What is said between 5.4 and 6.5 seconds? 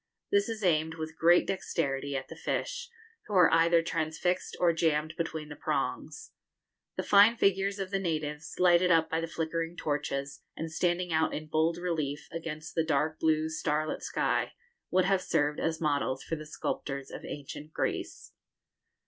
the prongs.